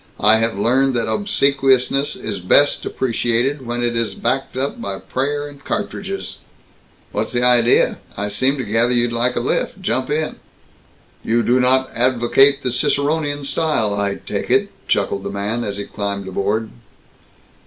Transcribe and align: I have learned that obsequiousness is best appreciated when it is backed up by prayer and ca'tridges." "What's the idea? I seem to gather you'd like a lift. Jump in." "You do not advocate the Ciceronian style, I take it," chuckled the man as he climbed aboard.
I 0.19 0.37
have 0.37 0.57
learned 0.57 0.95
that 0.95 1.07
obsequiousness 1.07 2.15
is 2.15 2.39
best 2.39 2.87
appreciated 2.87 3.67
when 3.67 3.83
it 3.83 3.95
is 3.95 4.15
backed 4.15 4.57
up 4.57 4.81
by 4.81 4.97
prayer 4.97 5.47
and 5.47 5.63
ca'tridges." 5.63 6.37
"What's 7.11 7.33
the 7.33 7.43
idea? 7.43 7.99
I 8.17 8.27
seem 8.29 8.57
to 8.57 8.63
gather 8.63 8.93
you'd 8.95 9.11
like 9.11 9.35
a 9.35 9.39
lift. 9.39 9.79
Jump 9.79 10.09
in." 10.09 10.37
"You 11.23 11.43
do 11.43 11.59
not 11.59 11.91
advocate 11.93 12.63
the 12.63 12.71
Ciceronian 12.71 13.43
style, 13.43 13.93
I 13.93 14.15
take 14.15 14.49
it," 14.49 14.69
chuckled 14.87 15.21
the 15.21 15.29
man 15.29 15.63
as 15.63 15.77
he 15.77 15.83
climbed 15.83 16.27
aboard. 16.27 16.71